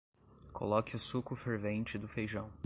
[0.51, 2.51] Coloque o suco fervente do feijão.